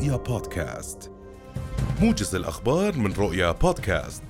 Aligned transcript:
رؤيا 0.00 0.16
بودكاست. 0.16 1.10
موجز 2.00 2.34
الأخبار 2.34 2.96
من 2.96 3.12
رؤيا 3.12 3.52
بودكاست. 3.52 4.22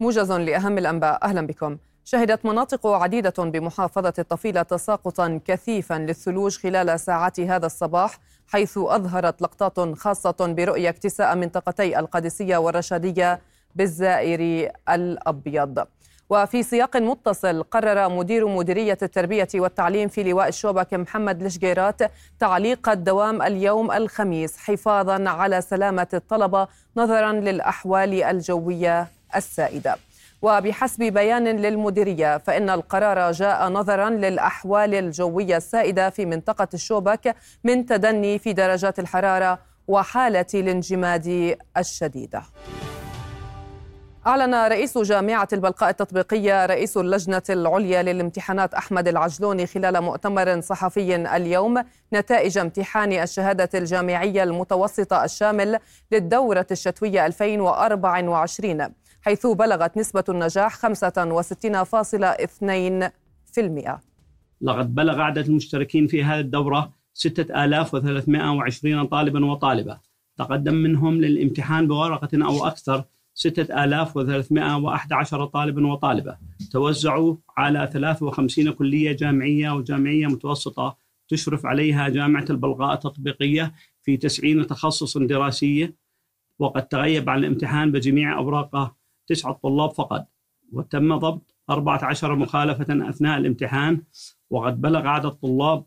موجز 0.00 0.32
لأهم 0.32 0.78
الأنباء 0.78 1.24
أهلا 1.24 1.46
بكم. 1.46 1.76
شهدت 2.04 2.44
مناطق 2.44 2.86
عديدة 2.86 3.34
بمحافظة 3.38 4.12
الطفيلة 4.18 4.62
تساقطا 4.62 5.40
كثيفا 5.44 5.94
للثلوج 5.94 6.58
خلال 6.58 7.00
ساعات 7.00 7.40
هذا 7.40 7.66
الصباح 7.66 8.18
حيث 8.46 8.78
أظهرت 8.78 9.42
لقطات 9.42 9.98
خاصة 9.98 10.36
برؤية 10.40 10.88
اكتساء 10.88 11.36
منطقتي 11.36 11.98
القادسية 11.98 12.56
والرشادية 12.56 13.40
بالزائر 13.74 14.70
الأبيض. 14.88 15.86
وفي 16.30 16.62
سياق 16.62 16.96
متصل 16.96 17.62
قرر 17.62 18.08
مدير 18.08 18.48
مديرية 18.48 18.98
التربية 19.02 19.48
والتعليم 19.54 20.08
في 20.08 20.22
لواء 20.22 20.48
الشوبك 20.48 20.94
محمد 20.94 21.42
لشجيرات 21.42 22.00
تعليق 22.40 22.88
الدوام 22.88 23.42
اليوم 23.42 23.92
الخميس 23.92 24.58
حفاظا 24.58 25.28
على 25.30 25.60
سلامة 25.60 26.08
الطلبة 26.14 26.68
نظرا 26.96 27.32
للأحوال 27.32 28.22
الجوية 28.22 29.08
السائدة. 29.36 29.96
وبحسب 30.42 31.02
بيان 31.02 31.44
للمديرية 31.44 32.38
فإن 32.38 32.70
القرار 32.70 33.32
جاء 33.32 33.68
نظرا 33.68 34.10
للأحوال 34.10 34.94
الجوية 34.94 35.56
السائدة 35.56 36.10
في 36.10 36.26
منطقة 36.26 36.68
الشوبك 36.74 37.34
من 37.64 37.86
تدني 37.86 38.38
في 38.38 38.52
درجات 38.52 38.98
الحرارة 38.98 39.58
وحالة 39.88 40.46
الانجماد 40.54 41.56
الشديدة. 41.76 42.42
أعلن 44.26 44.54
رئيس 44.54 44.98
جامعة 44.98 45.48
البلقاء 45.52 45.90
التطبيقية 45.90 46.66
رئيس 46.66 46.96
اللجنة 46.96 47.42
العليا 47.50 48.02
للامتحانات 48.02 48.74
أحمد 48.74 49.08
العجلوني 49.08 49.66
خلال 49.66 50.00
مؤتمر 50.00 50.60
صحفي 50.60 51.16
اليوم 51.16 51.82
نتائج 52.12 52.58
امتحان 52.58 53.12
الشهادة 53.12 53.68
الجامعية 53.74 54.42
المتوسطة 54.42 55.24
الشامل 55.24 55.78
للدورة 56.12 56.66
الشتوية 56.70 57.26
2024 57.26 58.88
حيث 59.22 59.46
بلغت 59.46 59.96
نسبة 59.96 60.24
النجاح 60.28 60.86
65.2% 60.86 60.90
لقد 64.60 64.94
بلغ 64.94 65.20
عدد 65.20 65.46
المشتركين 65.46 66.06
في 66.06 66.24
هذه 66.24 66.40
الدورة 66.40 66.92
6320 67.14 69.06
طالبا 69.06 69.46
وطالبة. 69.46 69.98
تقدم 70.38 70.74
منهم 70.74 71.14
للامتحان 71.14 71.86
بورقة 71.86 72.28
أو 72.34 72.66
أكثر 72.66 73.04
6311 73.36 75.46
طالبا 75.46 75.86
وطالبة. 75.86 76.36
توزعوا 76.72 77.36
على 77.56 77.90
53 77.92 78.72
كلية 78.72 79.12
جامعية 79.12 79.70
وجامعية 79.70 80.26
متوسطة 80.26 80.96
تشرف 81.28 81.66
عليها 81.66 82.08
جامعة 82.08 82.44
البلقاء 82.50 82.94
التطبيقية 82.94 83.74
في 84.02 84.16
90 84.16 84.66
تخصص 84.66 85.18
دراسية. 85.18 85.96
وقد 86.58 86.88
تغيب 86.88 87.30
عن 87.30 87.38
الامتحان 87.38 87.92
بجميع 87.92 88.38
أوراقه 88.38 88.96
تسعة 89.26 89.60
طلاب 89.62 89.90
فقط. 89.90 90.26
وتم 90.72 91.18
ضبط 91.18 91.54
14 91.70 92.34
مخالفة 92.34 93.10
أثناء 93.10 93.38
الامتحان. 93.38 94.02
وقد 94.50 94.80
بلغ 94.80 95.06
عدد 95.06 95.26
الطلاب 95.26 95.84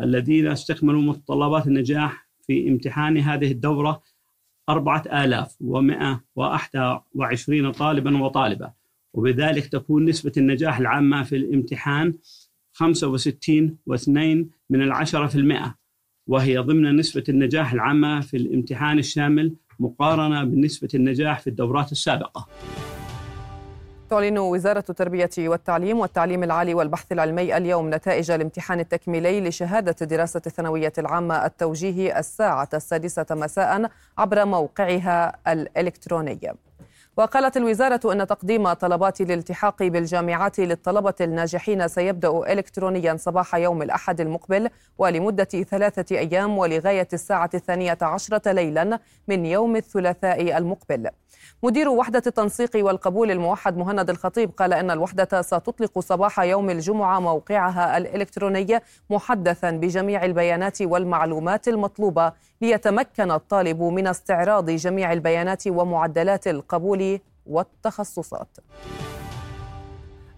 الذين 0.00 0.46
استكملوا 0.46 1.02
متطلبات 1.02 1.66
النجاح 1.66 2.28
في 2.46 2.68
امتحان 2.68 3.18
هذه 3.18 3.52
الدورة 3.52 4.02
أربعة 4.68 5.02
آلاف 5.24 5.56
ومائة 5.60 6.24
وأحد 6.36 7.00
وعشرين 7.14 7.72
طالبا 7.72 8.22
وطالبة. 8.22 8.72
وبذلك 9.14 9.66
تكون 9.66 10.04
نسبة 10.04 10.32
النجاح 10.36 10.78
العامة 10.78 11.22
في 11.22 11.36
الامتحان 11.36 12.14
خمسة 12.72 13.08
وستين 13.08 13.76
واثنين 13.86 14.50
من 14.70 14.82
العشرة 14.82 15.26
في 15.26 15.34
المئة. 15.38 15.74
وهي 16.26 16.58
ضمن 16.58 16.96
نسبة 16.96 17.24
النجاح 17.28 17.72
العامة 17.72 18.20
في 18.20 18.36
الامتحان 18.36 18.98
الشامل 18.98 19.54
مقارنة 19.80 20.44
بنسبة 20.44 20.88
النجاح 20.94 21.40
في 21.40 21.46
الدورات 21.46 21.92
السابقة. 21.92 22.48
تعلن 24.10 24.38
وزارة 24.38 24.84
التربية 24.90 25.30
والتعليم 25.38 25.98
والتعليم 25.98 26.42
العالي 26.42 26.74
والبحث 26.74 27.12
العلمي 27.12 27.56
اليوم 27.56 27.94
نتائج 27.94 28.30
الامتحان 28.30 28.80
التكميلي 28.80 29.40
لشهادة 29.40 30.06
دراسة 30.06 30.42
الثانوية 30.46 30.92
العامة 30.98 31.46
التوجيهي 31.46 32.18
الساعة 32.18 32.68
السادسة 32.74 33.26
مساء 33.30 33.90
عبر 34.18 34.44
موقعها 34.44 35.36
الإلكتروني. 35.48 36.54
وقالت 37.16 37.56
الوزارة 37.56 38.12
أن 38.12 38.26
تقديم 38.26 38.72
طلبات 38.72 39.20
الالتحاق 39.20 39.82
بالجامعات 39.82 40.58
للطلبة 40.58 41.14
الناجحين 41.20 41.88
سيبدأ 41.88 42.52
إلكترونيا 42.52 43.16
صباح 43.16 43.54
يوم 43.54 43.82
الأحد 43.82 44.20
المقبل 44.20 44.70
ولمدة 44.98 45.44
ثلاثة 45.44 46.16
أيام 46.18 46.58
ولغاية 46.58 47.08
الساعة 47.12 47.50
الثانية 47.54 47.98
عشرة 48.02 48.52
ليلا 48.52 48.98
من 49.28 49.46
يوم 49.46 49.76
الثلاثاء 49.76 50.56
المقبل. 50.58 51.08
مدير 51.62 51.88
وحدة 51.88 52.22
التنسيق 52.26 52.70
والقبول 52.76 53.30
الموحد 53.30 53.76
مهند 53.76 54.10
الخطيب 54.10 54.50
قال 54.50 54.72
إن 54.72 54.90
الوحدة 54.90 55.42
ستطلق 55.42 55.98
صباح 55.98 56.40
يوم 56.40 56.70
الجمعة 56.70 57.20
موقعها 57.20 57.96
الإلكتروني 57.96 58.80
محدثا 59.10 59.70
بجميع 59.70 60.24
البيانات 60.24 60.82
والمعلومات 60.82 61.68
المطلوبة 61.68 62.32
ليتمكن 62.60 63.30
الطالب 63.30 63.82
من 63.82 64.06
استعراض 64.06 64.70
جميع 64.70 65.12
البيانات 65.12 65.66
ومعدلات 65.66 66.46
القبول 66.48 67.03
والتخصصات. 67.46 68.56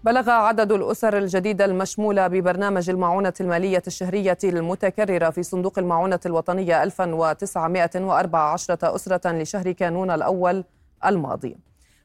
بلغ 0.03 0.29
عدد 0.29 0.71
الأسر 0.71 1.17
الجديدة 1.17 1.65
المشمولة 1.65 2.27
ببرنامج 2.27 2.89
المعونة 2.89 3.33
المالية 3.41 3.83
الشهرية 3.87 4.37
المتكررة 4.43 5.29
في 5.29 5.43
صندوق 5.43 5.79
المعونة 5.79 6.19
الوطنية 6.25 6.83
1914 6.83 8.77
أسرة 8.95 9.31
لشهر 9.31 9.71
كانون 9.71 10.11
الأول 10.11 10.63
الماضي. 11.05 11.57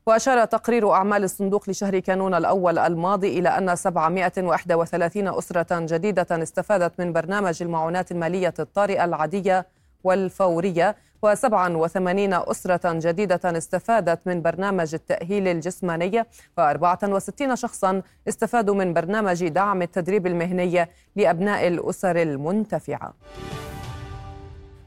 وأشار 0.07 0.45
تقرير 0.45 0.93
أعمال 0.93 1.25
الصندوق 1.25 1.71
لشهر 1.71 1.99
كانون 1.99 2.35
الأول 2.35 2.79
الماضي 2.79 3.39
إلى 3.39 3.49
أن 3.49 3.77
731 3.77 5.29
أسرة 5.29 5.67
جديدة 5.87 6.27
استفادت 6.31 7.01
من 7.01 7.13
برنامج 7.13 7.63
المعونات 7.63 8.13
المالية 8.13 8.55
الطارئة 8.59 9.05
العادية 9.05 9.67
والفورية 10.05 10.97
و87 11.27 12.51
أسرة 12.51 12.81
جديدة 12.85 13.41
استفادت 13.45 14.27
من 14.27 14.43
برنامج 14.43 14.95
التأهيل 14.95 15.49
الجسماني 15.49 16.25
و64 16.61 17.55
شخصا 17.55 18.03
استفادوا 18.29 18.75
من 18.75 18.93
برنامج 18.95 19.49
دعم 19.49 19.83
التدريب 19.83 20.27
المهني 20.27 20.89
لأبناء 21.17 21.69
الأسر 21.69 22.23
المنتفعة. 22.23 23.15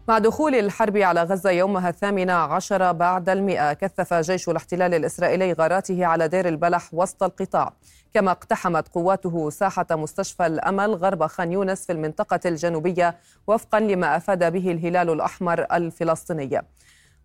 مع 0.07 0.17
دخول 0.17 0.55
الحرب 0.55 0.97
على 0.97 1.23
غزة 1.23 1.49
يومها 1.51 1.89
الثامن 1.89 2.29
عشر 2.29 2.91
بعد 2.91 3.29
المئة 3.29 3.73
كثف 3.73 4.13
جيش 4.13 4.49
الاحتلال 4.49 4.93
الإسرائيلي 4.93 5.53
غاراته 5.53 6.05
على 6.05 6.27
دير 6.27 6.47
البلح 6.47 6.89
وسط 6.93 7.23
القطاع. 7.23 7.73
كما 8.13 8.31
اقتحمت 8.31 8.87
قواته 8.87 9.49
ساحة 9.49 9.85
مستشفى 9.91 10.45
الأمل 10.45 10.95
غرب 10.95 11.25
خان 11.25 11.51
يونس 11.51 11.85
في 11.85 11.91
المنطقة 11.91 12.39
الجنوبية 12.45 13.15
وفقا 13.47 13.79
لما 13.79 14.17
أفاد 14.17 14.53
به 14.53 14.71
الهلال 14.71 15.09
الأحمر 15.09 15.65
الفلسطيني. 15.73 16.61